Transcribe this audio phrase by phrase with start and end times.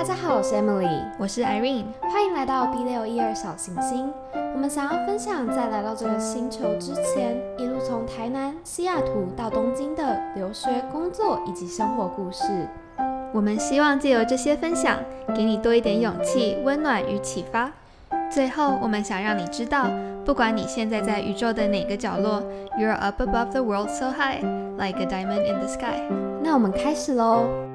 [0.00, 4.10] 大家好，我是 Emily，我是 Irene，欢迎来到 B 六一二小行星。
[4.54, 12.66] 我们想要分享在来到这个星球之前，一路从台南、西雅图到东京的留学、工作以及生活故事。
[13.34, 14.96] 我们希望借由这些分享，
[15.36, 17.70] 给你多一点勇气、温暖与启发。
[18.30, 19.86] 最后，我们想让你知道，
[20.24, 22.42] 不管你现在在宇宙的哪个角落
[22.78, 24.40] ，You're up above the world so high,
[24.78, 26.00] like a diamond in the sky。
[26.42, 27.69] 那我们开始喽。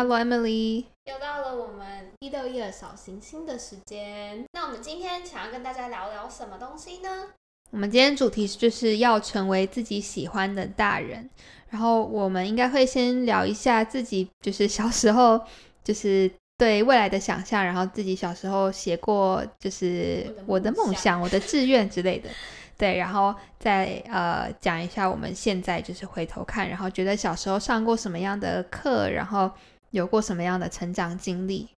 [0.00, 4.42] Hello Emily，又到了我们一六一二小行星的时间。
[4.54, 7.26] 那我们今天想要跟大家聊聊什么东西呢？
[7.70, 11.28] 我们今天主题就是要成为自己喜欢的大人。
[11.68, 15.38] 然后我们应该会先聊一下自己，就是小时候
[15.84, 22.30] 就是对未来的想象，然后自己小时候写过就是我的梦想、我的志愿之类的。
[22.78, 29.50] 对，然后再呃讲一下我们现在就是回头看，然后觉得小时候上过什么样的课，然后
[29.90, 31.68] 有过什么样的成长经历。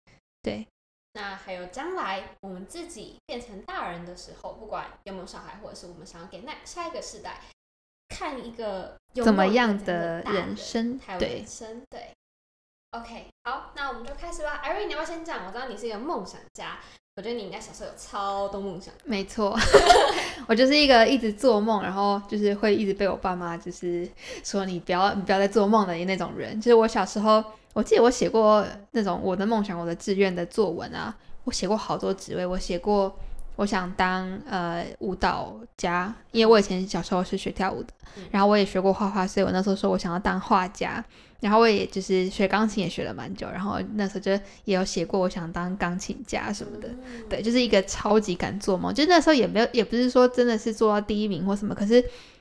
[0.42, 0.66] 对，
[1.12, 7.40] 那还有将来我们自己变成大人的时候，不管有没有小孩，或者是我们想要给那下一个世代
[8.08, 12.10] 看一个有怎么样的人生对还有人生对。
[12.92, 14.56] OK，好，那我们就开始吧。
[14.62, 15.46] 艾瑞，你要不要先讲？
[15.46, 16.78] 我知道你是一个梦想家，
[17.16, 18.92] 我觉得你应该小时候有超多梦想。
[19.04, 19.58] 没错，
[20.46, 24.06] 我就是一个一直做梦，然后就是会一直被我爸妈就是
[24.44, 26.60] 说你不要你不要再做梦的那种人。
[26.60, 27.42] 就是我小时候，
[27.72, 33.14] 我记得我写过那种我的梦想、我的志愿的作文啊，我写过好多职位，我写过
[33.56, 37.88] 我想当呃舞蹈家，因为我以前小时候是学跳舞的，
[38.30, 41.04] 然后我也学过画画，所以我那时候说我想要当画家。
[41.40, 44.30] 然后我也就是学钢琴也学了蛮久，然后那时候就
[44.64, 46.88] 也有写过我想当钢琴家什么的。
[46.88, 52.00] 嗯对，就是一个超级敢做梦，就那时候也没有，也不是说真的是做到第一名或什么，可是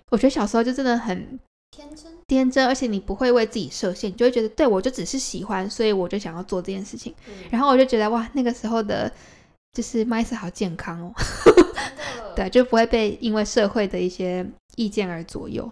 [0.10, 1.40] 我觉得小时候就真的很
[1.72, 7.16] 天真，天真，而且你不会为自己设限，你就会觉得，对我就只是喜欢，所以我就想要做这件事情。
[7.28, 9.12] 嗯然后我就觉得哇，那个时候的，
[9.72, 11.14] 就是 mindset 好健康哦，
[12.36, 15.72] 对，就不会被因为社会的一些意见而左右。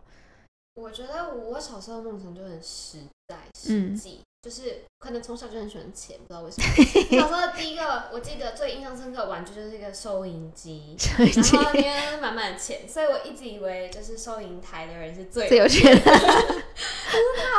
[0.75, 3.95] 我觉得我小时候的梦想就很实在、实嗯。
[3.95, 7.19] 际，就是可能从小就很喜欢钱，不知道为什么。
[7.19, 16.11] 小时候第一个，我记得最印象深刻的玩具就是一个收银机，然后里面是满满的钱，所以我一直以为就是收银台的人是最最有钱的，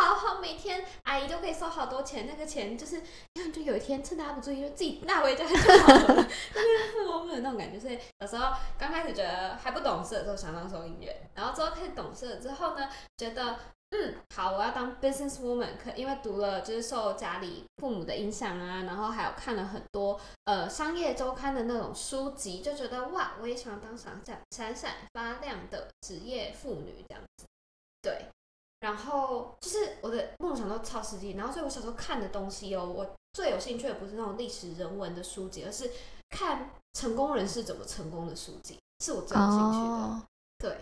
[0.06, 2.96] 好好，每天阿姨都可以收好多钱，那个钱就是，
[3.34, 6.14] 然后就有一天趁大家不注意，就自己拿回家就好了，
[6.54, 7.78] 就是富翁的那种感觉。
[7.78, 13.58] 所以有时候刚开始觉得还不懂事的时候想当收银员，然后之后开始懂事了之后呢，觉得
[13.90, 27.46] 嗯好，我要当 business woman，可因为读了就是受家里父母的影响啊，然后还有看了很多呃商业周刊的那种书籍，就觉得哇，我也想当闪闪闪闪发亮的职业妇女这样子，
[28.02, 28.26] 对。
[28.80, 35.90] 然后就是我的梦想都超实际，然后所以我小时候看的东西哦，我最有兴趣的不是那种历史人文的书籍，而是
[36.30, 39.84] 看成功人士怎么成功的书籍，是我最有兴趣的。
[39.84, 40.22] 哦，
[40.56, 40.78] 对，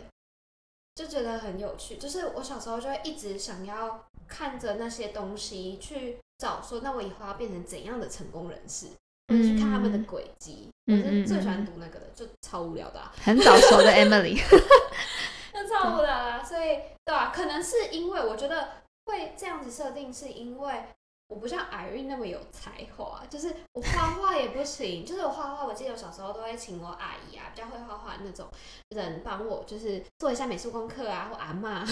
[0.99, 1.97] 就觉得很有趣。
[1.97, 8.89] 就是我小时候就会一直想要看着那些东西去找说，那我以后要变成怎样的成功人士，
[9.29, 10.69] 去看他们的轨迹。
[10.91, 13.13] 嗯我是最喜欢读那个的，就超无聊的、啊。
[13.23, 14.43] 很早熟的 Emily，
[15.55, 16.43] 那超无聊啊！
[16.43, 18.69] 所以对啊，可能是因为我觉得
[19.05, 20.83] 会这样子设定，是因为
[21.29, 25.05] 我不像 Irene 那么有才华，就是我画画也不行。
[25.05, 28.49] 就是我画画，我记得我小时候都会请我阿姨啊，比较会画画那种
[28.89, 31.83] 人帮我，就是做一下美术功课啊，或阿嬷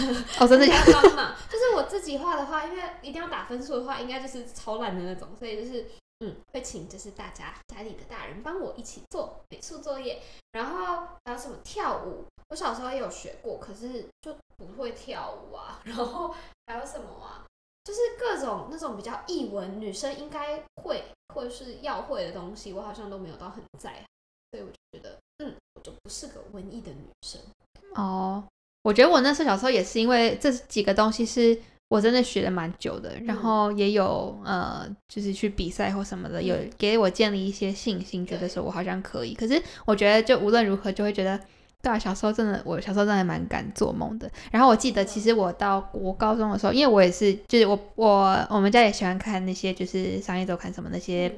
[0.41, 1.37] 哦，真的 要帮忙。
[1.51, 5.87] 就是我自己画的话，因为一定要打分数的话，应该就是超烂的那种，所以就是。
[6.21, 10.19] 嗯，会请就是大家家里的大人帮我一起做美术作业，
[10.53, 15.79] 然后还有什么跳舞，我小时候也有学过，可是就不会跳舞啊。
[15.85, 16.35] 然后
[16.67, 17.45] 还有什么啊？
[17.87, 24.03] 就是各种那种比较译文，女生应该会或者是要会的东西，我好像都没有到很在行，
[24.51, 27.41] 所以我就觉得，嗯，我就不是个文艺的女生。
[27.95, 28.43] 哦，
[28.83, 31.57] 我觉得我那时候小时候也是因为这几个东西是
[31.87, 39.33] 我真的学了蛮久的，然后也有呃，就是去比赛或什么的，有给我建立一些信心，觉得说我好像可以。
[39.33, 41.41] 可是我觉得就无论如何，就会觉得。
[41.87, 44.29] 对啊，小时候真的，我小时候真的蛮敢做梦的。
[44.51, 51.33] 然后我记得，其实我到我高中的时候，因为我也是，就是我我我们家也喜欢看那些就是商业周刊什么那些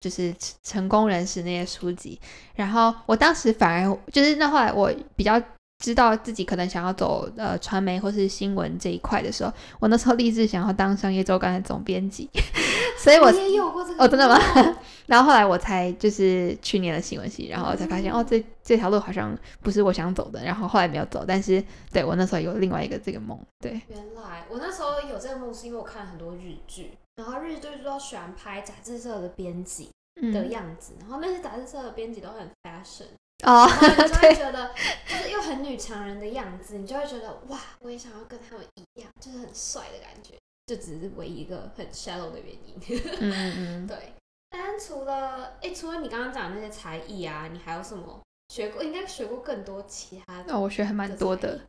[0.00, 2.20] 就是成功人士那些书籍。
[2.54, 5.40] 然后我当时反而就是那后来我比较
[5.84, 12.30] 知道自己可能想要走呃传媒或是新闻这一块的时候，我那时候立志想要当商业周刊的总编辑，
[12.96, 14.40] 所以我也有过这个哦真的吗？
[15.04, 18.14] 然后后来我才就是去年的新闻系，然后才发现、嗯。
[18.14, 29.90] 哦这这条路好像不是我想走的，然后后来没有走，但是对我那时候有另外一个这个梦，对，原来我那时候有这个梦，是因为我看了很多日剧，然后日剧都喜欢拍杂志社的编辑
[30.32, 30.50] 的嗯。
[30.50, 33.04] 样子，然后那些杂志社的编辑都很 fashion，
[33.42, 34.70] 哦你就会对，觉得
[35.06, 40.34] 就是又很女强人的样子，你就会觉得哇，我也想要跟他们一样，就是很帅的感觉。
[40.66, 42.74] 这只是唯一一个很 shallow 的原因。
[43.20, 44.14] 嗯嗯嗯， 对，
[44.48, 48.82] 但除了哎，除了你刚刚讲的那些才艺啊，你还有什么学过？
[48.82, 50.54] 应该学过更多其他的。
[50.54, 51.60] 哦我学还蛮多的。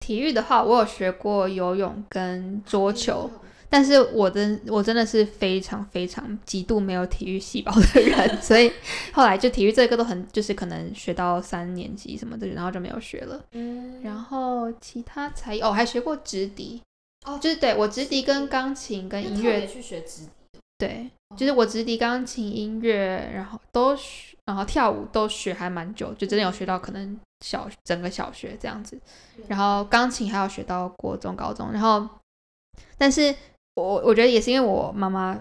[0.00, 3.38] 体育的话，我有学过游泳跟桌球，哎
[3.72, 8.70] 但是我真我真的是非常非常极度没有体育细胞的人，所以
[9.14, 13.42] 后来就体育这个都很就是可能学到三年级什么的，然后就没有学了。
[13.52, 16.82] 嗯，然后其他才艺哦，还学过直笛，
[17.24, 20.30] 哦就是对我直笛跟钢琴跟音乐，去学直笛。
[20.76, 29.00] 对，哦就是我直笛、钢琴、音乐，然后都学，然后跳舞都学还蛮久，就真的有学到可能小整个小学这样子。
[29.48, 32.06] 然后钢琴还有学到国中、高中，然后
[32.98, 33.34] 但是
[33.74, 35.38] 我我觉得也是因为我妈妈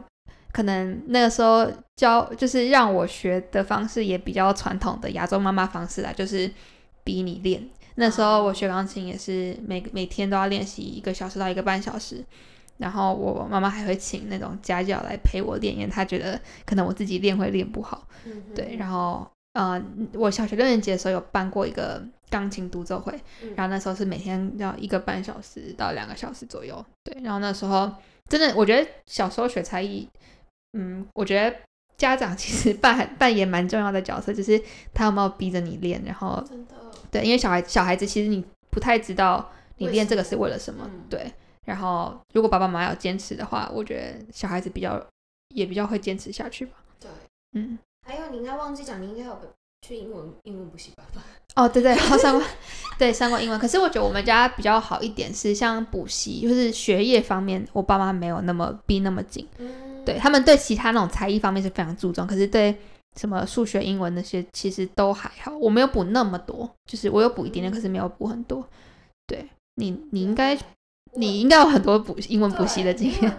[0.51, 6.49] 可能那个时候教就是让我学的方式也比较传统的亚洲妈妈方式啦，就是
[7.03, 7.67] 逼你练。
[7.95, 12.23] 那时候我学钢琴也是每每天都要练习一个小时到一个半小时，
[12.77, 18.07] 然后我妈妈还会请那种家教来陪我练，因为她觉得可能我自己练会练不好。
[18.25, 19.81] 嗯对，然后呃，
[20.13, 23.13] 我小学六年级的时候有办过一个钢琴独奏会，
[23.43, 26.83] 嗯然后那时候是每天要一个半小时到两个小时左右。
[27.03, 27.91] 对，然后那时候
[28.31, 30.07] 真的，我觉得小时候学才艺，
[30.73, 31.55] 嗯，我觉得
[31.97, 34.61] 家长其实扮扮演蛮重要的角色，就是
[34.93, 36.75] 他有没有逼着你练，然后真的
[37.11, 41.31] 对，因为小孩小孩子其实你不太知道你练这个是么为了什么，嗯对。
[41.65, 44.99] 然后如果爸爸妈妈要坚持的话，我觉得小孩子比较
[45.49, 46.77] 也比较会坚持下去吧。
[46.99, 47.09] 对。
[47.53, 47.77] 嗯。
[48.07, 49.35] 还有，你应该忘记讲，你应该有
[49.81, 51.23] 去英文英文补习班吧？
[51.55, 52.43] 哦，对对，好上过，
[52.97, 53.59] 对上过英文。
[53.59, 59.45] 可是我觉得我们家比较好一点是，像补习，就是学业方面，我爸妈没有那么逼那么紧。
[59.57, 62.73] 嗯，对他们对其他那种才艺方面是非常注重，可是对
[63.19, 65.51] 什么数学、英文那些其实都还好。
[65.57, 68.65] 我没有补那么多，就是我有补一点点，可是没有补很多。
[69.27, 69.45] 对
[69.75, 70.57] 你，你应该
[71.15, 73.37] 你应该有很多补英文补习的经验。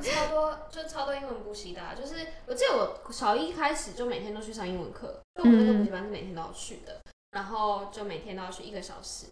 [0.73, 1.95] 就超多英文补习的、啊。
[1.95, 2.17] 就是
[2.47, 9.27] 我记得我小一开始就每天都去上英文课，就我们那个补习班是每天都要去的，然后就每天都要去一个小时。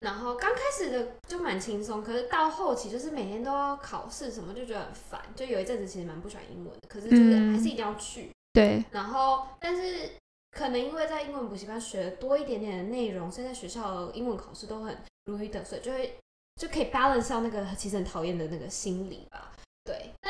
[0.00, 5.20] 然后刚开始的就蛮轻松，可是到后期就是每天都要考试什么，就觉得很烦。
[5.36, 8.30] 就有一阵子其实蛮不喜欢英文的，可是就是嗯还是一定要去。
[8.54, 10.10] 对，然后，但是
[10.50, 14.96] 可能因为在英文补习班学的多一点点的内容，所以在学校的英文考试都很
[15.26, 16.18] 如鱼得水，就会
[16.56, 19.52] 就可以 balance 到那个其实很讨厌的那个心理吧。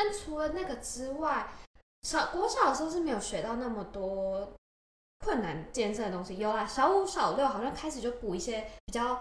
[0.01, 1.49] 对，但除了那个之外，
[2.03, 4.53] 小国小的时候是没有学到那么多
[5.25, 6.39] 困难艰深的东西。
[6.39, 9.21] 有啦，小五、小六好像开始就补一些比较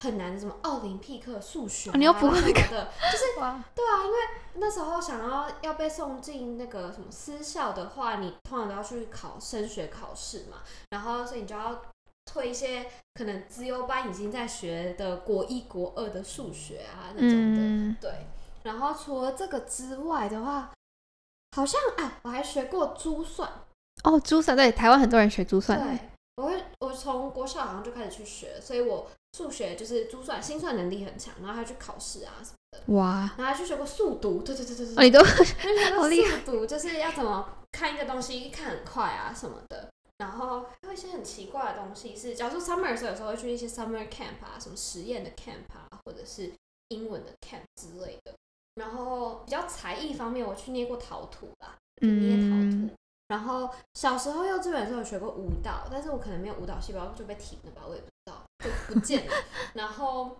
[0.00, 3.24] 很难的，什么奥林匹克数学、你有补那个的，就是，
[3.74, 4.18] 对啊，因为
[4.54, 10.58] 那时候想要要被送进那个什么私校的话，你通常都要去考升学考试嘛，
[10.90, 11.80] 然后所以你就要
[12.26, 17.60] 退一些可能资优班已经在学的国一、国二的数学啊那种的。
[17.60, 18.10] 嗯，对，
[18.68, 20.70] 然后除了这个之外的话，
[21.56, 23.50] 好像啊，我还学过珠算。
[24.04, 25.80] 哦，珠算对，台湾很多人学珠算。
[25.80, 25.98] 对，
[26.36, 34.42] 我会我从国小好像就开始去学，所以我数学就是珠算、心算能力很强，然后还去考试啊什么的，哇，然后还去学过速读。
[34.42, 35.24] 对对对对对哦，你都
[35.98, 46.52] 好厉速读就是要怎么看一个东西看很快啊什么的，然后还有一些很奇怪的东西是，假如说 summer 的时候，有时候会去一些 summer camp 啊，什么实验的 camp 啊，或者是
[46.88, 48.34] 英文的 camp 之类的。
[48.78, 52.94] 然后比较才艺方面，我去捏过陶土啦，捏陶嗯土。
[53.28, 59.32] 然后小时候幼稚园的时候有学过舞蹈，但是我可能没有舞蹈细胞，就被停了吧，我也不知道，就不见了。
[59.74, 60.34] 然后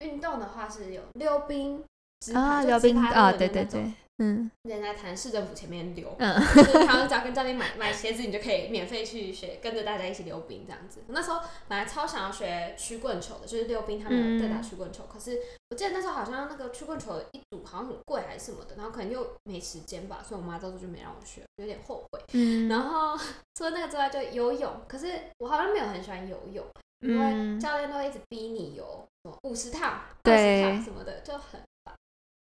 [0.00, 1.82] 运动的话是有溜冰、
[2.20, 11.00] 直排啊，溜冰啊，对对对，嗯人家谈市政府前面溜，嗯， 就是好像只要跟教练买买鞋子，你就可以免费去学，跟着大家一起溜冰这样子。
[11.06, 15.38] 我那时候本来超想要学曲棍球的，就是溜冰他们有在打嗯曲棍球，可是
[15.70, 22.20] 我记得那时候好像那个曲棍球一组好像很贵还是什么的，然后可能又没时间吧，所以我妈到时候就没让我学，有点后悔。
[22.32, 23.18] 嗯， 然后
[23.54, 26.64] 除了那个之外，就游泳，可是我好像没有很喜欢游泳，
[27.00, 29.06] 因为嗯，教练都会一直逼你游
[29.42, 31.60] 五十趟、二十对趟什么的，就很烦。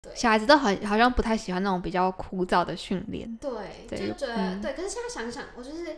[0.09, 3.37] 对，小孩子都好好像不太喜欢那种比较枯燥的训练。
[3.37, 3.51] 对，
[3.87, 4.73] 对就觉得、嗯对。
[4.73, 5.97] 可是现在想想，我就是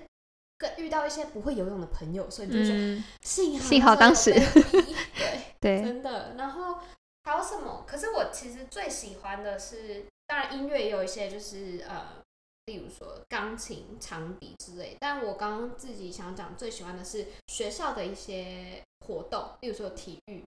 [0.57, 4.31] 跟遇到一些不会游泳的朋友，所以就觉得、嗯，幸好幸好当时
[5.17, 6.35] 对，对，真的。
[6.37, 6.77] 然后
[7.23, 7.85] 还有什么？
[7.87, 12.21] 可是我其实最喜欢的是，当然音乐也有一些，就是呃，
[12.65, 14.97] 例如说钢琴、长笛之类。
[14.99, 20.43] 但我刚刚自己想讲，最喜欢的是学校的一些活动，例如说体育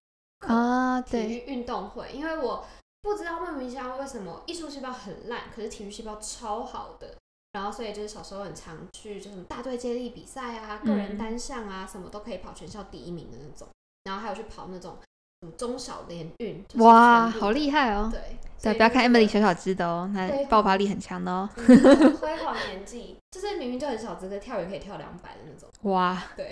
[0.46, 2.64] 啊，体，育运动会，因为我
[3.04, 7.14] 不知道莫名其妙为什么艺术细胞很烂，可是体育细胞超好的。
[7.52, 13.68] 然后所以就是小时候很常去，就什么大队接力比赛啊、个人嗯单项啊，什么都可以跑全校第一名的那种。
[14.04, 14.96] 然后还有去跑那种
[15.40, 18.08] 什么中小联运，就是哇，好厉害哦！
[18.10, 18.20] 对，
[18.58, 21.48] 所对，不要看 Emily 小小只的哦，她爆发力很强的哦。
[22.20, 26.50] 辉煌年纪，就是明明就很小只，可跳远可以跳两百的那种，哇，对，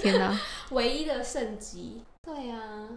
[0.00, 0.40] 天哪！
[0.70, 2.02] 唯一的圣级。
[2.22, 2.88] 对啊，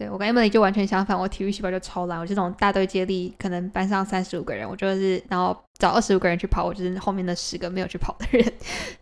[0.00, 8.42] 对我跟 Emily 就完全相反，我体育细胞就超烂，我这种大队接力，可能班上三十五个人，我就是然后找二十五个人去跑，我就是后面那十个没有去跑的人。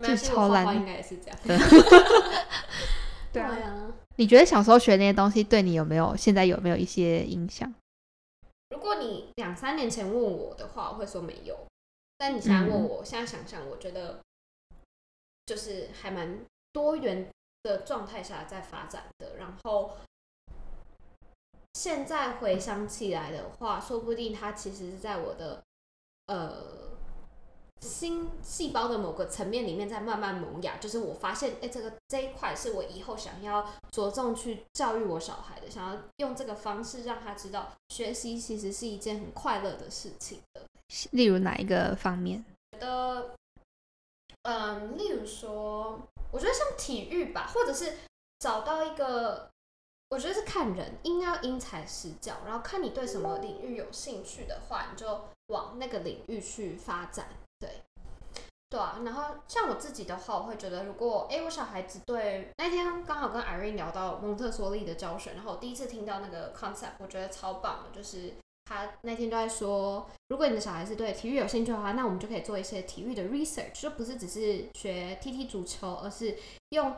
[0.00, 1.38] 没关系超烂应该也是这样。
[3.32, 7.72] 对啊啊，你觉得小时候学那些东西对你有没有现在有没有一些影响？
[8.70, 11.56] 如果你两三年前问我的话，我会说没有。
[12.16, 14.18] 但你现在问嗯我，现在想想，我觉得
[15.46, 16.40] 就是还蛮
[16.72, 17.28] 多元
[17.62, 19.36] 的状态下在发展的。
[19.36, 19.92] 然后
[21.78, 25.62] 现在回想起来的话，说不定它其实是在我的
[26.26, 26.50] 呃
[27.80, 30.76] 心细胞的某个层面里面在慢慢萌芽。
[30.78, 40.62] 就是我发现，哎、这个这一块是我以后想要着重去教育我小孩的，想要用这个方式让他知道，学习其实是一件很快乐的事情的。
[41.12, 42.44] 例如哪一个方面？
[42.72, 43.36] 觉得，
[44.42, 45.96] 嗯，例如说，
[46.32, 47.92] 我觉得像体育吧，或者是
[48.40, 49.48] 找到一个，
[50.10, 57.68] 我觉得是看人，应该要因材施教，然后看你对什么领域有兴趣的话，你就往那个领域去发展，对。
[58.70, 68.34] 对啊，然后像我自己的话，我会觉得，如果哎，我小孩子对那天刚好跟 Irene 聊到蒙特梭利的教学，然后我第一次听到那个 concept，我觉得超棒的，就是
[68.66, 76.36] 他那天就在说，如果你的小孩子对体育有兴趣的话，那我们就可以做一些体育的 research，就不是只是学踢踢足球，而是
[76.68, 76.94] 用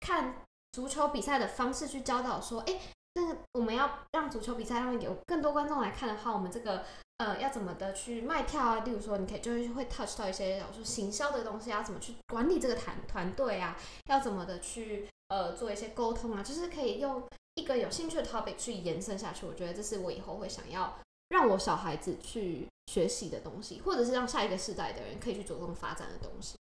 [0.00, 0.34] 看
[0.72, 2.80] 足球比赛的方式去教导说，哎，
[3.14, 6.84] 那个我们要让足球比赛让有更多观众来看的话，我们这个
[7.18, 8.80] 呃要怎么的去卖票啊？
[8.80, 13.76] 例如说，你可以就是会 touch 到一些，比如说行销的东西，要怎么去管理这个团团队啊？
[14.06, 16.42] 要怎么的去呃做一些沟通啊？
[16.42, 17.22] 就是可以用
[17.54, 19.44] 一个有兴趣的 topic 去延伸下去。
[19.46, 20.96] 我觉得这是我以后会想要
[21.30, 26.56] 让我小孩子去学习的东西，或者是让下一个世代的人可以去着重发展的东西。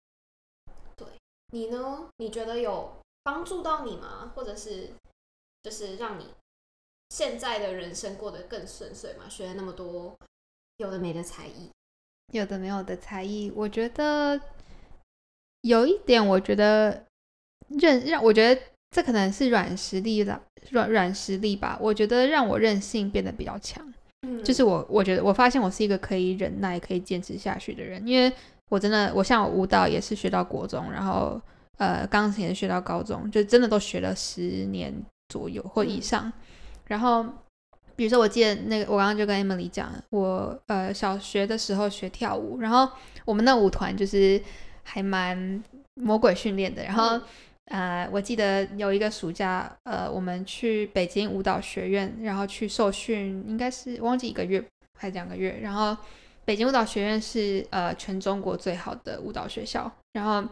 [0.97, 1.07] 对
[1.53, 2.09] 你呢？
[2.19, 2.93] 你觉得有
[3.27, 4.31] 帮助到你吗？
[4.37, 4.91] 或者是
[5.65, 6.27] 就是让你
[7.11, 9.29] 现在的人生过得更顺遂嘛？
[9.29, 10.17] 学了那么多
[10.77, 11.69] 有的没的才艺，
[12.33, 14.41] 有的没有的才艺，我觉得
[15.63, 17.05] 有一点，我觉得
[17.69, 20.41] 认让我觉得这可能是软实力的
[20.71, 21.77] 软软实力吧。
[21.83, 23.93] 我觉得让我韧性变得比较强。
[24.23, 28.33] 嗯就是我，我觉得我发现我是一个可以忍耐、可以坚持下去的人，因为
[28.71, 31.41] 我真的，我像我舞蹈也是学到国中，然后
[31.77, 34.95] 呃钢琴学到高中，就真的都学了十年
[35.29, 36.33] 左右或以上。
[36.87, 37.25] 然后
[37.95, 42.89] 比如说，我记得那个我刚刚就跟 Emily 讲，我呃小学的时候学跳舞，然后
[43.25, 44.41] 我们那舞团就是
[44.83, 45.63] 还蛮
[45.95, 47.21] 魔鬼训练的，然后。
[47.69, 54.65] 呃，我记得有一个暑假，呃，我们去北京舞蹈学院，然后去受训，应该是忘记一个月
[54.97, 55.59] 还是两个月。
[55.61, 55.97] 然后
[56.45, 60.49] 北京舞蹈学院是呃全中国最好的舞蹈学校，然后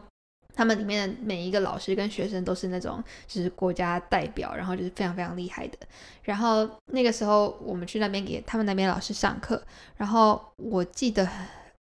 [0.55, 5.79] 他们里面的每一个老师跟学生都是那种就是国家代表，然后就是非常非常厉害的。
[6.23, 9.63] 然后那个时候我们去那边给他们那边老师上课，
[9.97, 11.29] 然后我记得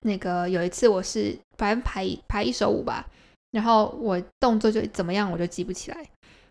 [0.02, 3.06] 那个有一次我是反正排排一首舞吧。
[3.52, 5.96] 然后我动作就怎么样，我就记不起来。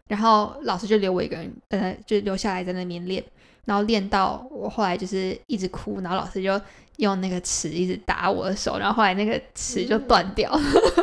[0.09, 3.23] 然后老师就留我一个人，呃，就留下来在那边练。
[3.65, 6.59] 然后练到我后来就是一直哭，然后老师就
[6.97, 10.51] 用那个尺一直打我的手，然后后来那个尺就断掉，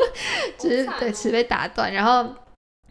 [0.59, 1.93] 就是对尺被打断。
[1.93, 2.35] 然后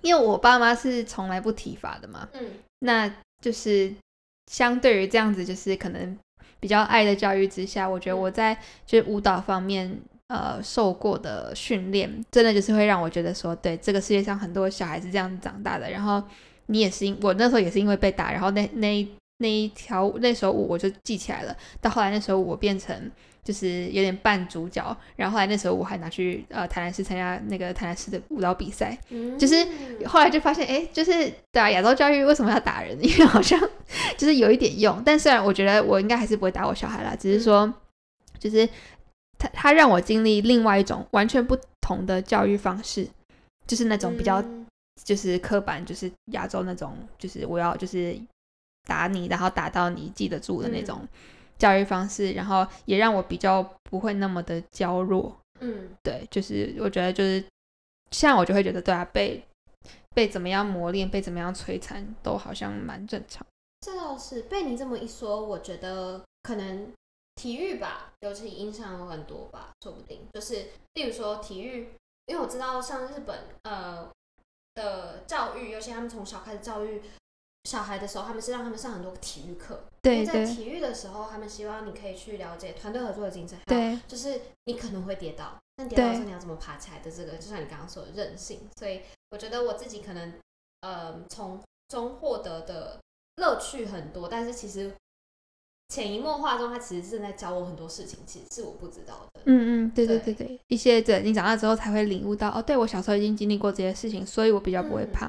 [0.02, 3.94] 因为我爸妈是从来不体罚的嘛，嗯那就是
[4.50, 6.18] 相对于这样子，就是可能
[6.62, 10.00] 比较爱的教育之下，我觉得我在就是舞蹈方面。
[10.28, 15.88] 呃，受过的训练，真的就是会让我觉得说，对这个世界上很多小孩是这样长大的。
[15.92, 16.22] 然后
[16.66, 21.56] 你也是因我那时候也是因为被打，然后那那一那一条那首舞我就记起来了。
[21.80, 23.12] 到后来那时候我变成
[23.44, 28.98] 就是有点半主角，然后后来那时候我还拿去呃台南市参加那个台南市的舞蹈比赛。
[29.10, 29.56] 嗯就是
[30.08, 32.98] 后来就发现，哎，就是对啊，亚洲教育为什么要打人？
[33.06, 33.60] 因为好像
[34.18, 37.72] 就是有一点用，但虽然我觉得我应该还是不会打我小孩啦，只是说
[38.40, 38.68] 就是。
[39.46, 43.08] 他他让我经历另外一种完全不同的教育方式，
[43.68, 44.66] 就是那种比较嗯
[45.04, 48.18] 就是刻板，就是亚洲那种，就是我要就是
[48.88, 51.08] 打你，然后打到你记得住的那种
[51.58, 55.36] 教育方式，然后也让我比较不会那么的娇弱。
[55.60, 57.44] 嗯，对，就是我觉得就是
[58.12, 59.44] 像我就会觉得对啊，被
[60.14, 63.46] 被怎么样磨练，被怎么样摧残，都好像蛮正常。
[63.82, 66.88] 这倒是被你这么一说，我觉得可能
[67.36, 71.90] 体育吧，尤其影响有很多吧，说不定就是例如说体育，
[72.26, 74.10] 因为我知道像日本呃
[74.74, 77.02] 的教育，尤其他们从小开始教育
[77.66, 79.76] 小孩的时候，他们是让他们上很多体育课。
[80.04, 88.70] 因对为在体育的时候，他们希望你可以去了解团队合作的精神，对就是你可能会跌倒，但跌倒的时候你要怎么爬起来的这个，就像你刚刚说的韧性。
[88.78, 89.02] 所以
[89.32, 90.34] 我觉得我自己可能
[90.82, 93.00] 呃从中获得的
[93.38, 94.94] 乐趣很多，但是其实
[95.90, 99.42] 潜移默化中，他其实正在教我很多事情，其实是我不知道的。
[99.46, 105.28] 嗯嗯，对对对对对，一些对你长大之后才会领悟到，哦，对我小时候已经经历过这些事情，所以我比较不会嗯怕。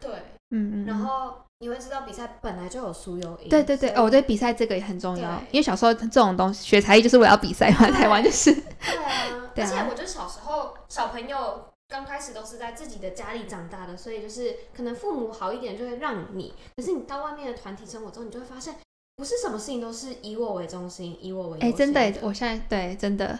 [0.00, 0.10] 对，
[0.50, 3.48] 嗯嗯，然嗯后你会知道比赛本来就有输有赢。
[3.50, 8.52] 对对对，哦，我对比赛这个也很重要，因为小时候这种东西学才艺就是为了比赛嘛，对台湾就是。
[8.54, 18.74] 对啊， 对啊而且我觉得小时候小朋友刚开始都是在自己的家里长大的，所以就是可能父母好一点就会让你，可是你到外面的团体生活中，你就会发现
[19.18, 23.36] 不是什么事情都是以我为中心，以我为哎、优真的，我现在对真的，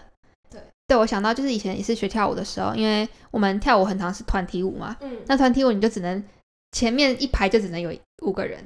[0.50, 0.60] 对。
[0.88, 5.18] 对我想到就是以前也是学跳舞的时候，因为我们跳舞很常是团体舞嘛，嗯。
[5.26, 6.22] 那团体舞你就只能
[6.72, 8.62] 前面一排就只能有五个人，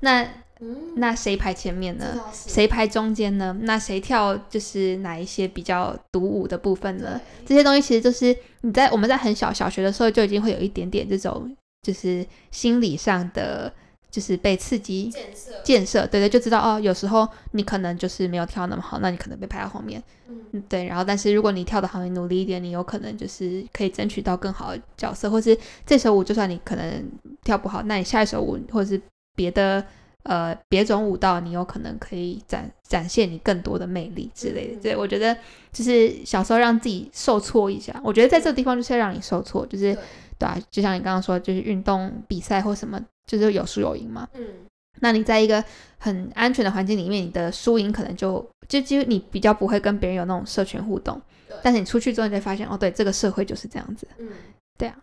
[0.00, 0.26] 那
[0.58, 2.20] 嗯，那谁排前面呢？
[2.32, 3.56] 谁排中间呢？
[3.60, 7.20] 那谁跳就是哪一些比较独舞的部分呢？
[7.46, 13.72] 这些东西其实就是你在我们在很小小学的时候就已经会有一点点这种就是心理上的
[14.16, 20.86] 就是被刺激建设，建设，对对，就知道哦，有时候你可能就是没有跳那么好，那你可能被排在后面，嗯嗯，对。
[20.86, 25.54] 然后，但是如果你跳的好，你努力一点，你有可能就是可以争取到更好的角色，或是
[25.84, 27.06] 这首舞就算你可能
[27.44, 28.98] 跳不好，那你下一首舞或者是
[29.34, 29.84] 别的
[30.22, 34.76] 呃别种舞蹈，你有可能可以展展现你更多的魅力之类的。
[34.76, 35.36] 嗯对，我觉得
[35.70, 40.02] 就是小时候让自己受挫一下，我觉得在这个地方就是要让你受挫，就是对，
[40.38, 44.28] 对啊，就像你刚刚说，就是运动比赛或什么，就是有输有赢嘛。
[44.34, 44.66] 嗯。
[45.00, 45.62] 那你在一个
[45.98, 51.20] 很安全的环境里面，你的输赢可能就就几乎你比较不会跟别人有那种社群互动。
[51.46, 54.08] 对，但是你出去之后，你就会发现，哦，对，这个社会就是这样子。
[54.16, 54.32] 嗯，
[54.78, 54.96] 对啊，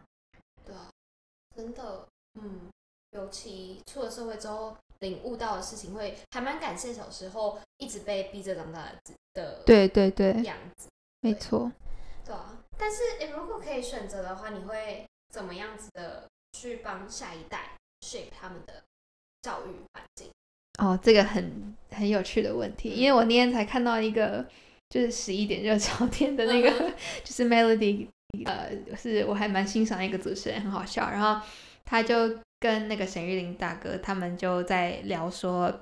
[0.66, 0.90] 对啊，
[1.56, 2.08] 真的，
[2.42, 2.62] 嗯，
[3.12, 8.92] 尤其出了社会之后，领悟到的事情会还蛮感谢小时候一直被逼着长大
[9.36, 10.88] 的对对对，样子。
[11.22, 11.72] 没错。
[12.26, 12.34] 对。
[12.34, 18.84] 啊，但是诶，如果可以选择的话，你会怎么样子的去帮下一代 shape 他们的
[19.42, 20.28] 教育环境？
[20.80, 24.46] 哦，这个很很有趣的问题，因为我那天才看到一个，
[24.90, 26.94] 就是十一点热潮店的那个，嗯。
[27.24, 28.08] 就是 Melody，
[28.46, 31.10] 呃，是我还蛮欣赏一个主持人，很好笑。
[31.10, 31.40] 然后
[31.86, 35.80] 他就跟那个沈玉琳大哥他们就在聊说，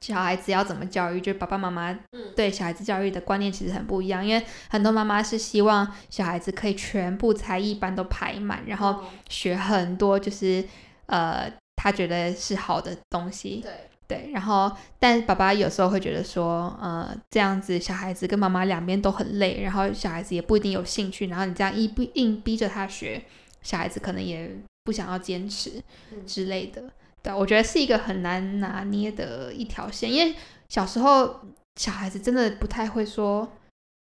[0.00, 9.04] 小孩子要怎么教育，就是爸爸妈妈嗯，对小孩子教育的观念其实很不一样，因为很多妈妈是希望小孩子可以全部才艺班都排满，然后哦。
[9.28, 10.64] 学很多就是
[11.12, 13.72] 呃他觉得是好的东西，对，
[14.06, 23.22] 对，然后但爸爸有时候会觉得说，呃，这样子小孩子跟妈妈两边都很累，然后小孩子也不一定有兴趣，然后你这样一逼硬逼着他学，
[23.62, 24.50] 小孩子可能也
[24.84, 26.82] 不想要坚持嗯之类的。
[27.20, 30.34] 对，我觉得是一个很难拿捏的一条线，因为
[30.68, 31.40] 小时候
[31.76, 33.50] 小孩子真的不太会说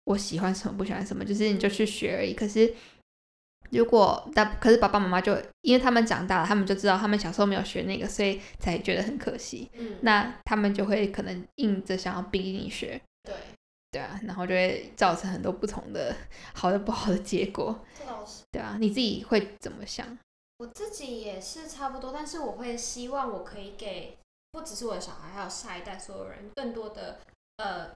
[0.05, 2.33] 我喜欢什么不喜欢什么，就是你就去学而已。
[2.33, 2.73] 可是
[3.71, 9.69] 如果但可是爸爸妈妈就因为他们长大了，他们就知道他们小时候没有学那个，所以才觉得很可惜。
[9.73, 13.33] 嗯，那他们就会可能硬着想要逼你学，对，
[13.91, 16.15] 对啊，然后就会造成很多不同的
[16.53, 18.43] 好的不好的结果，这倒是。
[18.51, 20.17] 对啊，你自己会怎么想？
[20.57, 24.17] 我自己也是差不多，但是我会希望我可以给
[24.51, 27.19] 不只是我的小孩，还有下一代所有人更多的
[27.57, 27.89] 呃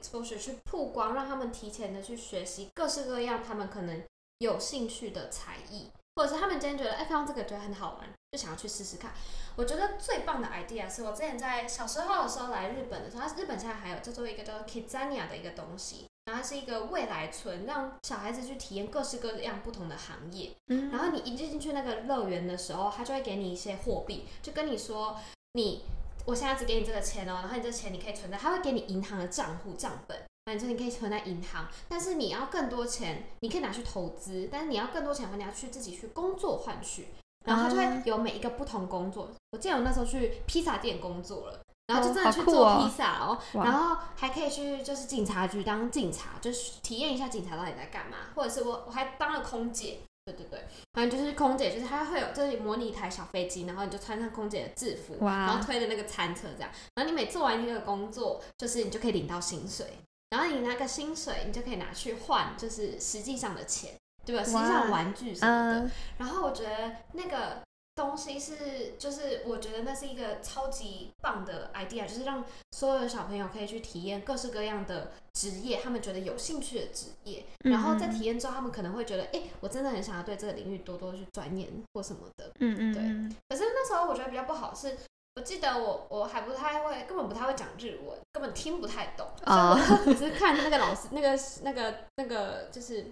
[0.00, 4.00] exposure 去曝光，让他们提前的去学习各式各样他们可能
[4.42, 9.12] 有兴趣的才艺，或者是他们今天觉得哎看到这个觉得很好玩，就想要去试试看。
[9.56, 20.50] 我觉得最棒的 idea 是我之前在小时候的时候来日本的时候，它日本现在还有叫做一个叫 Kidzania 的一个东西，然后它是一个未来村，让小孩子去体验各式各样不同的行业。
[20.68, 25.18] 嗯然后你一进去那个乐园的时候，他就会给你一些货币，就跟你说
[25.52, 25.84] 你
[26.24, 37.08] 我现在只给你这个钱哦，然后你这钱你可以存在，他会给你银行的账户账本，那你这你可以存在银行，但是你要更多钱，你可以拿去投资，但是你要更多钱的话，你要去自己去工作换取，
[37.44, 39.30] 然后他就会有每一个不同工作。
[39.52, 41.60] 我记得我那时候去披萨店工作了。
[41.88, 42.32] 然后就真的哦。
[42.32, 43.64] 去做披萨哦，哇。
[43.64, 55.38] 然后还可以去就是警察局当警察，就是体验一下警察到底在干嘛，或者是我我还当了空姐，对对对，反正就是空姐，就是她会有就是模拟一台小飞机，然后你就穿上空姐的制服，哇。
[55.38, 59.86] 然后推着那个餐车这样，然后你每做完一个工作，就是你就可以领到薪水，
[60.32, 64.42] 然后你那个薪水你就可以拿去换就是实际上的钱，对吧？
[64.42, 65.80] 实际上玩具什么的。
[65.80, 67.60] 嗯然后我觉得那个
[67.94, 77.44] 东西是，就是我觉得那是一个超级棒的 idea，就是让所有的小朋友可以去体验各式各样的职业，他们觉得有兴趣的职业。
[77.64, 82.50] 然后在体验之后，他们可能会觉得，哎、我真的很想要对这个领域多多去钻研或什么的。
[82.60, 84.96] 嗯嗯对嗯可是那时候我觉得比较不好是。
[85.34, 89.74] 我记得我我还不太会，根本不太会讲日文，根本听不太懂，哦
[90.06, 93.10] 我只是看那个老师，那个那个那个就是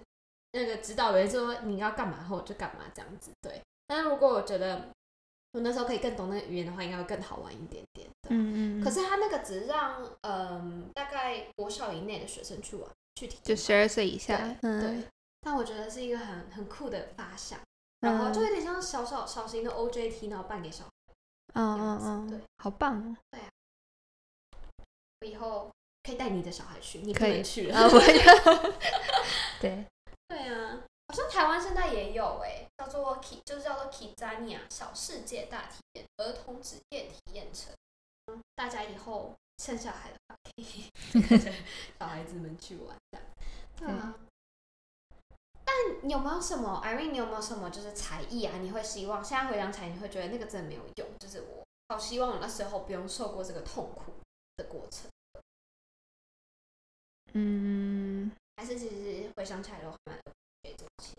[0.51, 3.31] 那个指导员说你要干嘛，然后我就干嘛这样子。
[3.41, 4.89] 对，但是如果我觉得
[5.53, 8.07] 我那时候可以更懂那个语言的话，应该会更好玩一点点。
[8.21, 15.09] 对，嗯嗯，可是他那个只是让嗯大概国小以内的学生去玩去体，就十二岁以下，对嗯对，
[15.41, 17.59] 但我觉得是一个很很酷的发想，
[18.01, 20.91] 然后就有点像小小小型的 OJT，然后办给小孩。
[21.53, 23.15] 嗯嗯嗯，对好棒哦，
[25.21, 25.69] 我以后
[26.03, 27.69] 可以带你的小孩去，你可以去。
[27.71, 27.99] 啊，我就
[29.61, 29.85] 对，
[30.27, 37.47] 对啊，好像台湾现在也有哎、叫做 K，就是叫做 Kizania 小世界大体验儿童职业体验
[38.55, 40.89] 大家以后生小孩的话，可以
[41.29, 41.51] 带着
[41.99, 43.19] 小孩子们去玩的。
[43.77, 44.15] 对啊。
[45.65, 45.75] 但
[46.07, 47.11] 你有没有什么，Irene？
[47.11, 48.57] 你有没有什么就是才艺啊？
[48.61, 54.13] 你会希望现在回想起来，你会觉得那个真的没有用，就是我好希望我那时候不用受过这个痛苦
[54.57, 55.09] 的过程，
[57.33, 60.17] 嗯，还是其实回想起来都还蛮
[60.61, 61.15] 对这些。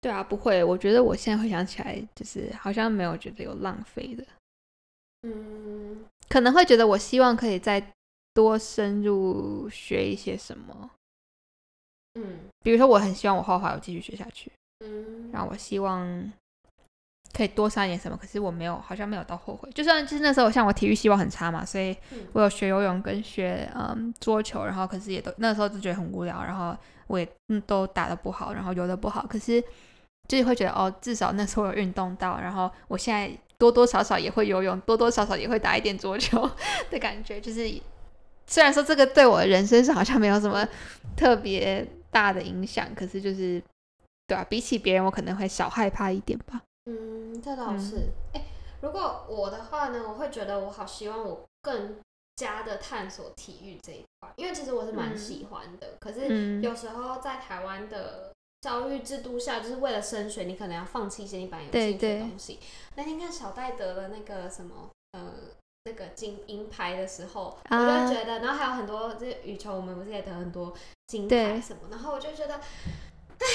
[0.00, 4.26] 对啊，不会，我觉得我现在回想起来，就是好像没有觉得有浪费的，
[5.22, 7.92] 嗯，可能会觉得我希望可以再
[8.34, 10.90] 多深入学一些什么，
[12.14, 12.38] 嗯。
[12.62, 14.50] 比如说我很希望我画画，我继续学下去，
[14.84, 16.32] 嗯，然后我希望
[17.32, 19.68] 可以多上一点什么，可是我没有，好像没有到后悔。
[19.74, 22.26] 就算就是那时候像我体育希望很差嘛，所以嗯。
[22.32, 26.76] 我有学游泳跟学嗯桌球，然后可是也都那时候就觉得很无聊，然后
[27.08, 29.62] 我也嗯都打的不好，然后游的不好，可是
[30.28, 36.48] 就是会觉得哦，至少那时候有运动到，然后我现在多多少少也会游泳，多多少少也会打一点桌球
[36.90, 37.68] 的感觉，就是
[38.46, 40.66] 虽然说这个对我的人生是好像没有什么
[41.16, 43.60] 特别大的影响，可是就是
[44.28, 46.62] 对啊，比起别人我可能会少害怕一点吧。
[46.84, 47.96] 嗯，这倒嗯是。
[48.34, 48.44] 哎、
[48.80, 51.96] 如果我的话呢，我会觉得我好希望我更
[52.36, 55.96] 加的探索体育这一块，因为其实我是蛮嗯喜欢的。
[55.98, 62.60] 可是嗯有时候在台湾的教育制度下，就是为了升学，你可能要放弃一些你本来有兴趣的东西。
[62.94, 65.32] 那天看小戴得了那个什么，呃。
[65.84, 70.72] 那个金银牌的时候，我啊就觉得，然后还有很多这羽球，我们不是也得很多
[71.08, 73.46] 金牌什么，然后我就觉得，哎，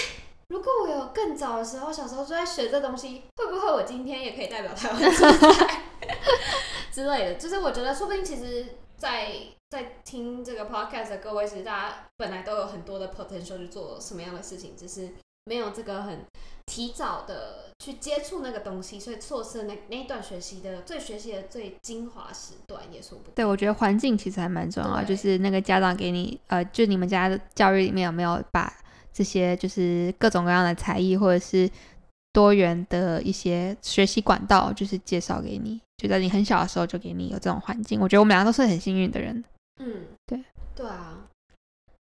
[0.49, 5.83] 如果我有更早的时候，小时候就在学这东西，会不会我今天也可以代表台湾出赛
[6.91, 7.35] 之类的？
[7.35, 8.65] 就是我觉得，说不定其实
[8.97, 9.31] 在，
[9.69, 15.09] 在听这个 podcast 的各位，其实大家本来都有很多的 potential 去做什么样的事情，只是
[15.45, 16.25] 没有这个很
[16.67, 23.33] 提早的去接触那个东西，所以错失了那那一段学习的最学习的最精华时段，也说不定。
[23.33, 28.71] 对，我觉得环境其实还蛮重要就是那个家长给你，呃，就你们家的教育里面有没有把
[29.11, 31.67] 这些就是各种各样的才艺或者是
[32.33, 37.99] 多元的一些学习管道，就是介绍给你，就在你很小的时候就给你有这种环境。
[37.99, 39.43] 我觉得我们两个都是很幸运的人。
[39.79, 40.43] 嗯，对，
[40.75, 41.27] 对啊。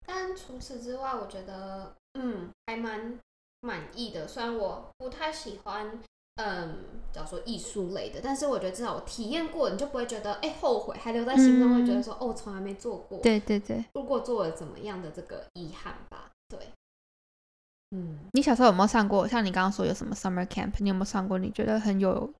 [0.05, 3.17] 但除此之外，我觉得，嗯，还蛮
[3.65, 4.27] 满意的。
[4.27, 5.99] 虽然我不太喜欢，
[6.35, 16.31] 嗯，假如说艺术类的，但是我觉得至少我体验过，你就不会觉得，哎、后悔，还留在心中，会觉得说，哦，我从来没做过。，对对对，如果做了怎么样的这个遗憾吧。
[16.47, 16.59] 对，
[17.91, 19.27] 嗯，你小时候有没有上过？
[19.27, 21.39] 像你刚刚说有什么 summer camp，你有没有上过？
[21.39, 22.31] 你觉得很有，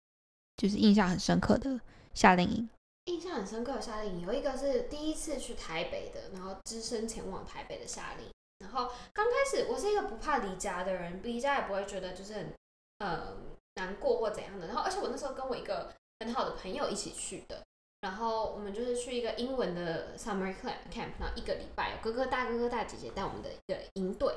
[0.57, 1.79] 就是印象很深刻的
[2.13, 2.69] 夏令营？
[3.05, 8.31] 印象很深刻的夏令营有一个是第一次去台北的，然后只身前往台北的夏令营。
[8.65, 12.53] 然后刚开始我是一个不怕离家的人，离家也不会觉得就是很
[12.99, 13.37] 呃
[13.75, 14.67] 难过或怎样的。
[14.67, 17.61] 然后而且我那时候跟我一个很好的朋友一起去的，
[18.01, 24.35] 然后我们就是去一个英文的 summer camp camp，然后一个礼拜有哥哥大哥哥大姐姐带我们的一个营队。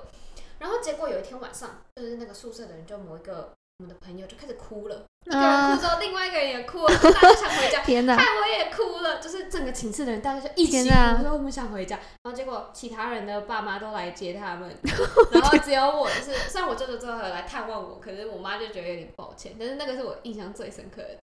[0.58, 7.80] 然后结果有一天晚上，就是那个宿舍的人就某一个我们的朋友就开始哭了，一个人哭之后，另外一个人也哭了，就大家都想回家。
[7.86, 8.16] 天哪！
[8.16, 11.94] 害我也哭了，就是整个寝室的人，大家就一起哭，说我们想回家。
[11.96, 14.68] 然后结果其他人的爸妈都来接他们，
[15.30, 19.54] 然后只有我就是，虽然我舅舅最后有来探望我，可是我妈就觉得有点抱歉。
[19.56, 21.16] 但是那个是我印象最深刻的。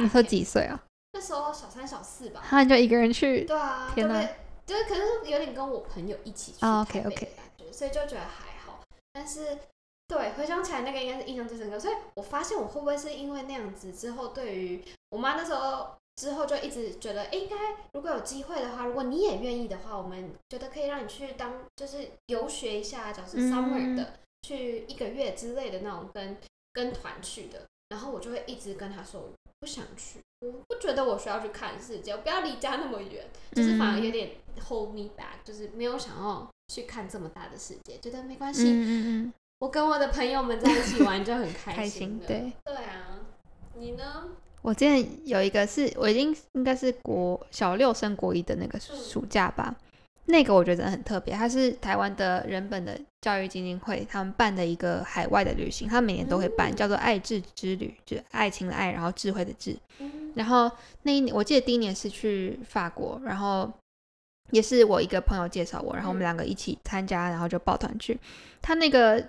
[0.00, 0.20] 你说？
[0.20, 0.82] 几岁啊？
[1.12, 2.42] 那时候小三小四吧。
[2.44, 4.28] 他就一个人去对啊，天哪
[4.66, 8.80] 就是可是有点跟我朋友一起去啊台北的，OK，OK 感觉，所以就觉得还好。
[9.12, 9.58] 但是
[10.12, 17.56] 对，回想起来那个应该是印象最深刻，所以我发现我会不会是因为那样子之后，对于我妈那时候之后就一直觉得，应该
[17.94, 26.36] 如果有机会的话，如果你也愿意的话，我们觉得可以让你去当就是游学一下，就是 summer 的，去一个月之类的那种跟
[26.74, 34.32] 跟团去的，然后我就会一直跟她说，不想去，我不觉得我需要去看世界，我不要离家那么远，就是反而有点
[34.68, 38.64] hold me back，就是没有想要去看这么大的世界，觉得没关系。
[38.64, 42.20] 嗯嗯嗯，我跟我的朋友们在一起玩就很开开心。
[42.26, 42.52] 对。
[42.64, 43.20] 对啊，
[43.78, 44.24] 你呢？
[44.60, 49.72] 我之前有一个是我已经应该是国小六升国一的那个嗯暑假吧，
[50.24, 59.76] 那个我觉得很特别，它是台湾的人本的教育基金会他们办的一个海外的旅行，他每年都会办，嗯叫做爱智之旅，就是爱情的爱，然后智慧的智。
[60.00, 60.68] 嗯然后
[61.02, 63.72] 那一年我记得第一年是去法国，然后
[64.50, 68.18] 也是我一个朋友介绍我，然后我们嗯两个一起参加，然后就抱团去。
[68.60, 69.24] 他那个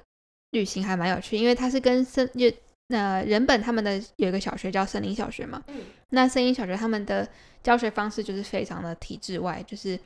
[0.54, 2.50] 旅行还蛮有趣，因为它是跟森就
[2.90, 7.28] 呃人本他们的有一个小学叫森林小学嘛，嗯那森林小学他们的
[7.64, 10.00] 教学方式就是非常的体制外，就是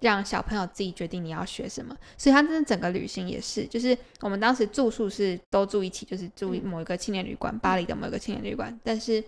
[0.00, 1.96] 让小朋友自己决定你要学什么。
[2.18, 8.76] 所以他真的整个旅行也是，就是我们当时住宿是都住一起，就是住嗯某一个青年旅馆，巴黎的某一个青年旅馆。
[8.82, 9.22] 但是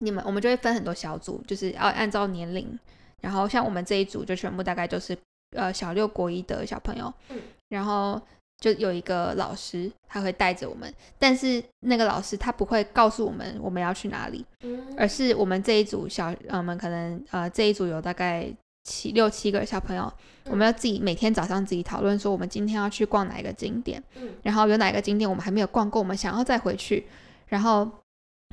[0.00, 2.78] 你们我们就会分很多小组，就是要按照年龄，
[3.22, 5.16] 然后像我们这一组就全部大概就是
[5.56, 7.40] 呃小六国一的小朋友，嗯
[7.70, 8.20] 然后。
[8.60, 14.94] 就有一个老师，他会带着我们，但是那个老师他不会告诉我们我们要去哪里，嗯。
[14.98, 18.48] 而是我们这一组小，呃我们可能呃这一组有大概
[18.84, 20.12] 七六七个小朋友，
[20.44, 24.28] 我们要自己每天早上自己讨论说我们今天要去逛哪一个景点，嗯。
[24.42, 27.06] 然后有哪个景点我们还没有逛够，我们想要再回去，
[27.46, 27.90] 然后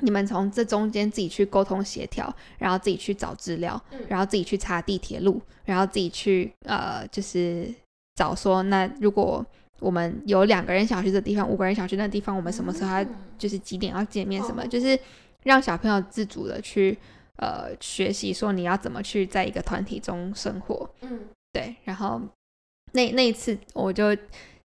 [0.02, 4.00] 你们从这中间自己去沟通协调，然后自己去找资料，嗯。
[4.08, 7.68] 然后自己去查地铁路，然后自己去呃就是
[8.14, 9.44] 找说那如果
[9.80, 13.04] 我们有两个人想去的地方，五个人想去那地方，我们什么时候
[13.38, 14.66] 就是几点要见面什么，哦。
[14.66, 14.98] 就是
[15.44, 16.98] 让小朋友自主的去
[17.36, 21.20] 呃学习说你要怎么去在一个团体中生活，嗯。
[21.52, 22.20] 对，然后
[22.92, 24.16] 那那一次我就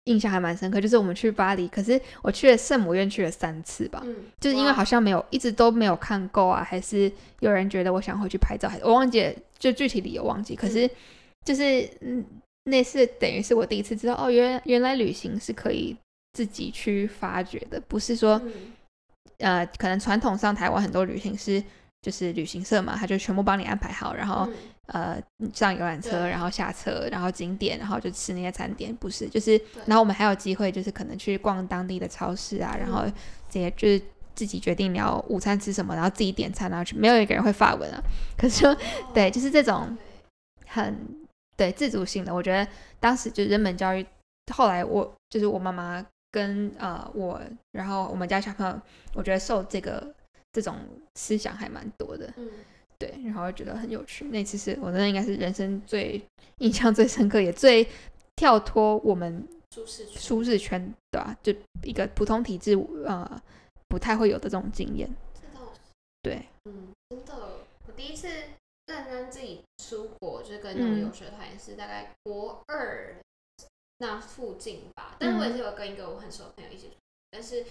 [0.05, 10.91] 印象还蛮深刻，就是我们去巴黎，可是我去了圣母院去了三次吧，嗯，就是因为好像没有一直都没有看够啊，还是有人觉得我想回去拍照，还是我忘记了，就具体理由忘记，可是
[11.45, 12.25] 就是嗯。
[12.69, 15.97] 那是等于是我第一次知道哦，原来原来旅行是可以
[16.33, 18.53] 自己去发掘的，不是说嗯。
[19.39, 21.63] 呃，可能传统上台湾很多旅行是
[22.03, 24.55] 就是旅行社嘛，他就全部帮你安排好，然后、嗯。
[24.89, 33.13] 呃上游览车，然后下车，然后景点，然后就吃那些餐点，不是，就是然后我们还有机会就是可能去逛当地的超市啊，然后嗯。
[33.51, 34.01] 这些就是
[34.35, 38.03] 自己决定你要午餐吃什么，然后自己点餐，然后去，没有一个人会发文啊，
[38.37, 38.77] 可是说
[39.15, 39.97] 对，就是这种
[40.67, 40.97] 很
[41.59, 42.67] 对自主性的，我觉得
[42.99, 44.07] 当时就是人本教育，
[44.55, 47.39] 后来我就是我妈妈跟呃我，
[47.73, 48.81] 然后我们家小朋友，
[49.15, 50.15] 我觉得受这个
[50.53, 50.77] 这种
[51.17, 52.49] 思想还蛮多的，嗯。
[53.01, 54.25] 对，然后觉得很有趣。
[54.25, 56.21] 那次是我真的应该是人生最
[56.59, 57.87] 印象最深刻，也最
[58.35, 62.75] 跳脱我们舒适舒适圈，对吧、就一个普通体制
[63.07, 63.41] 呃
[63.87, 65.79] 不太会有的这种经验，这倒是
[66.25, 67.35] 对，嗯，真的，
[67.87, 68.27] 我第一次
[68.89, 71.03] 认真自己出国，就是跟那种嗯。
[71.03, 73.15] 游学团，也是大概国二
[73.99, 75.17] 那附近吧。
[75.21, 76.95] 但是我也是有跟一个我很熟的朋友一起出，
[77.31, 77.65] 但是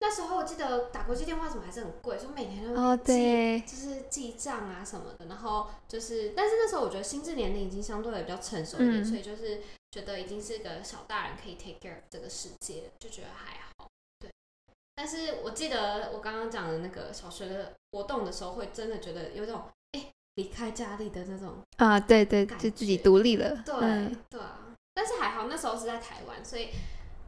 [0.00, 9.04] 那时候我记得打国际电话什么还是很贵，所以每天都哦记对，就是记账啊什么的，然后就是，但是那时候我觉得心智年龄已经相对的比较成熟一点，嗯。
[9.04, 13.88] 所以就是觉得已经是个小大人可以 take care 这个世界，就觉得还好。
[14.18, 14.30] 对，
[14.94, 19.72] 但是我记得我刚刚讲的那个小学的活动的时候，会真的觉得有种哎
[20.40, 24.74] 离开家里的那种，啊对对，就自己独立了，对、嗯，对啊。
[24.94, 26.70] 但是还好那时候是在台湾，所以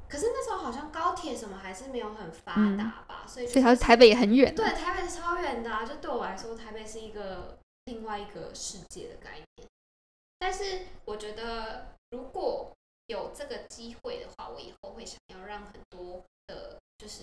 [0.09, 9.69] 可是那时候好像高铁什么还是没有很发达吧，所以就所以他台北也很远，对，台北超远的、啊，就对我来说，台北是一个另外一个世界的概念。
[10.39, 12.73] 但是我觉得，如果
[13.07, 17.23] 有这个机会的话，我以后会想要让很多的，就是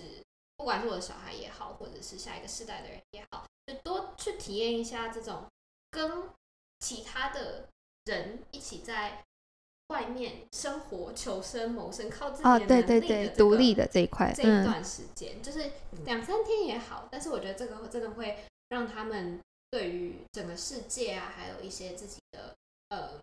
[0.56, 5.44] 不管是我的小孩也好，或者是下一个世代的人也好，就多去体验一下这种
[5.90, 6.24] 跟
[6.80, 7.68] 其他的
[8.06, 9.24] 人一起在
[9.88, 15.70] 外面生活、求生、谋生，靠自己哦的对对对，独立的这一块，嗯这一段时间，就是
[16.04, 22.54] 两三天也好，但是我觉得这个真的会让他们对于整个世界啊，还有一些自己的
[22.90, 23.18] 呃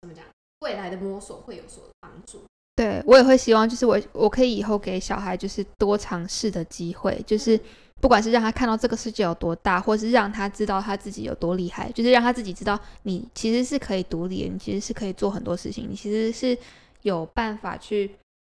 [0.00, 0.24] 怎么讲
[0.60, 2.42] 未来的摸索会有所帮助。
[2.76, 7.60] 对我也会希望，就是我我可以以后给小孩就是多尝试的机会，就是
[8.00, 16.56] 不管是让他看到这个世界有多大，或是让他知道他自己有多厉害，就是让他自己知道你其实是可以独立的，你其实是可以做很多事情，你其实是
[17.02, 18.10] 有办法去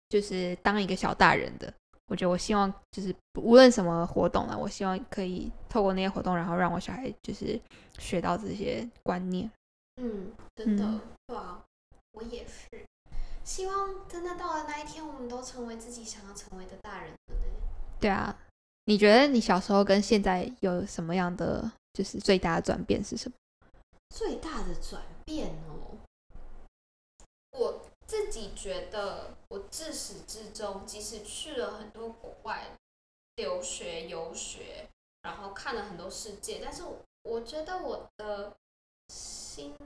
[0.09, 1.73] 就是当一个小大人的。
[2.11, 7.61] 我觉得我希望就是无论什么活动啊，我希望可以透过那些活动，然后让我小孩就是
[7.99, 9.51] 学到这些观念。
[10.01, 11.63] 嗯，真的，对啊，
[12.13, 12.85] 我也是。
[13.45, 17.17] 希望真的到了那一天，我们都成为自己想要成为的大人了。
[18.01, 18.35] 对啊，
[18.89, 23.37] 你觉得你小时候跟现在有什么样的就是最大的转变是什么？
[24.09, 25.99] 最大的转变哦，
[27.51, 32.69] 我自己觉得，我自始至终，即使去了很多国外
[33.37, 34.89] 留学游学，
[35.21, 36.83] 然后看了很多世界，但是
[37.25, 38.57] 我觉得我的
[39.13, 39.77] 心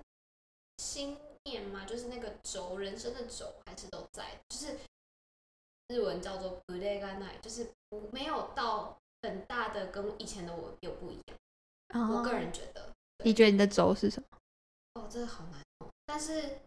[0.78, 1.18] 心。
[1.44, 4.78] 念嘛，就是那个轴，人生的轴还是都在，就是
[5.88, 7.66] 日文叫做 b u d e g a n a i 就是
[8.12, 12.10] 没有到很大的跟以前的我有不一样。
[12.10, 12.88] 我个人觉得，
[13.24, 14.38] 你觉得你的轴是什么？
[15.00, 15.88] 哦，这个好难哦。
[16.06, 16.60] 但是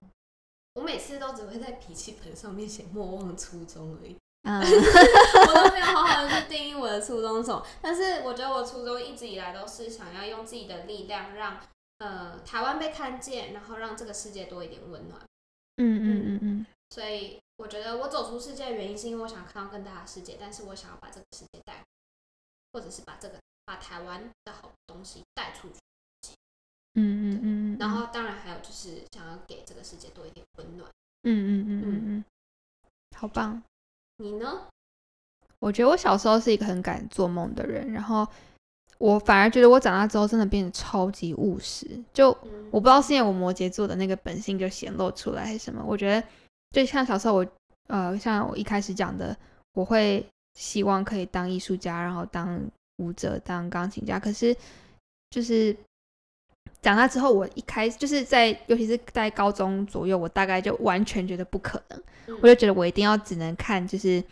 [0.73, 4.15] 我每次都只会在笔记本上面写莫忘初衷而已。
[4.43, 7.65] 嗯， 我都没有好好的去定义我的初衷什么。
[7.81, 11.59] 但是我觉得我初衷一直以来都是想要用自己的力量让。
[11.99, 15.17] 呃，台湾被看见，然后让这个世界多一点温暖。
[15.77, 16.65] 嗯嗯嗯嗯。
[16.89, 21.83] 所以我觉得我走出世界的原因，是因为我想看到更大的世界，但是我想要把这个世界带，
[22.73, 25.79] 或者是把这个把台湾的好东西带出去。
[26.95, 26.99] 嗯
[27.31, 27.77] 嗯嗯。
[27.79, 30.89] 然后当然还有就是想要给这个世界多一点温暖。
[31.23, 32.25] 嗯嗯嗯嗯嗯。
[33.15, 33.61] 好棒。
[34.17, 34.67] 你呢？
[35.59, 38.27] 我觉得我小时候是一个很敢做梦的人，然后。
[38.97, 42.29] 我反而觉得我长大之后真的变得超级务实，就
[42.71, 45.83] 我不知道是因为我摩羯座的那个本性就显露出来还是什么。
[45.85, 46.25] 我觉得
[46.71, 47.47] 就像小时候我
[47.87, 49.35] 呃，像我一开始讲的，
[49.73, 50.25] 我会
[50.55, 52.59] 希望可以当艺术家，然后当
[52.97, 54.19] 舞者，当钢琴家。
[54.19, 54.55] 可是
[55.29, 55.75] 就是
[56.81, 62.03] 长大之后，我一开始就是在尤其是在高中左右，我大概就完全觉得不可能。
[62.41, 64.23] 我就觉得我一定要只能看就是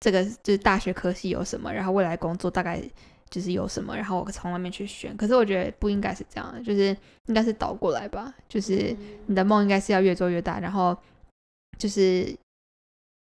[0.00, 2.82] 这个就是大学科系有什么，然后未来工作大概。
[3.30, 5.16] 就是有什么，然后我从外面去选。
[5.16, 8.32] 可是我觉得不应该是这样的，就是应该是倒过来吧。
[8.48, 8.94] 就是
[9.26, 10.96] 你的梦应该是要越做越大，然后
[11.84, 12.34] 就是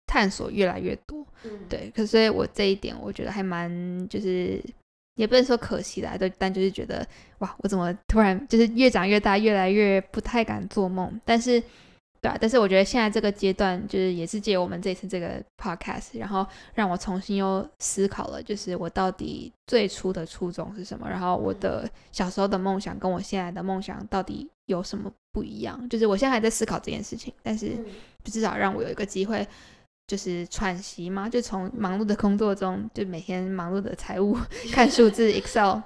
[0.07, 1.27] 探索越来越多。
[1.69, 1.91] 对。
[1.93, 3.69] 可所以，我这一点我觉得还蛮，
[4.09, 4.63] 就是
[5.17, 7.05] 也不能说可惜的，但就是觉得
[7.39, 11.21] 哇，我怎么突然就是越长越大，越来越不太敢做梦。
[11.25, 11.61] 但是。
[12.23, 25.89] 对啊，但是我觉得现在这个阶段，就是也是借我们这次这个 podcast，然后让我重新又思考了，就是我到底最初的初衷是什么，然后我的小时候的梦想跟我现在的梦想到底有什么不一样？
[25.89, 27.73] 就是我现在还在思考这件事情，但是
[28.23, 29.45] 至少让我有一个机会，
[30.07, 34.39] 就是喘息嘛，就从忙碌的工作中，就每天忙碌的财务
[34.71, 35.81] 看数字 Excel，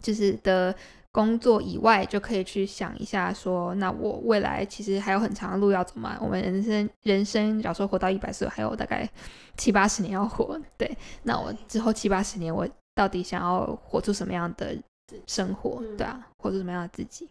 [0.00, 0.72] 就是的。
[1.14, 6.18] 工作以外就可以去想一下，说那我未来其实还有很长的路要走嘛。
[6.20, 9.08] 我们人生人生，假如说活到一百岁，还有大概
[9.56, 10.60] 七八十年要活。
[10.76, 10.90] 对，
[11.22, 14.76] 那我之后七八十年，我到底想要活出什么样的
[15.28, 15.80] 生活？
[15.96, 17.30] 对啊，活出什么样的自己？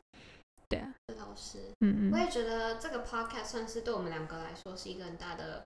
[0.70, 1.58] 对啊，这倒是。
[1.82, 5.62] 嗯嗯，我也觉得这个 podcast 算是对我们两个来说是一个很大的。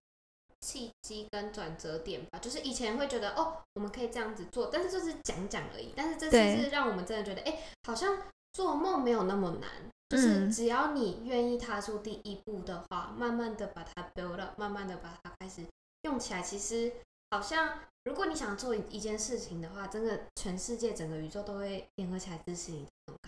[0.62, 5.94] 契机跟转折点吧，就是以前会觉得哦，我们可以这样子做，但是就是讲讲而已。
[5.96, 8.18] 但是这次是让我们真的觉得，哎，好像
[8.54, 9.70] 做梦没有那么难，
[10.10, 15.62] 就是只要你愿意踏出第一步的话，慢慢的把它 build up，慢慢的把它开始
[16.04, 16.42] 用起来。
[16.42, 16.92] 其实
[17.32, 22.86] 好像如果你想做一件事情的话，真的全世界整个宇宙都会联合起来支持你。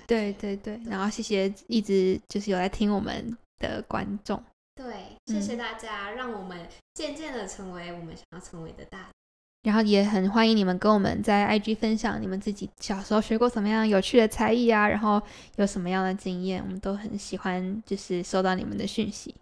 [0.08, 4.42] 对对对，然后谢谢一直就是有来听我们的观众。
[4.80, 9.10] 对，谢谢大家，让我们渐渐的成为我们想要成为的大。
[9.64, 15.22] 然后也很欢迎你们跟我们在 IG 分享你们自己小时候学过什么样有趣的才艺啊，然后
[15.58, 19.36] 有什么样的经验，我们都很喜欢，就是收到你们的讯息。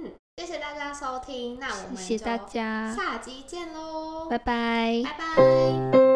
[0.00, 6.11] 嗯，谢谢大家收听，那我们谢谢大家，下集见喽，拜拜，拜拜。